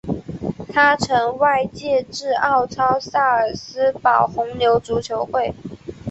[0.73, 5.53] 他曾外借至奥超萨尔斯堡红牛足球会。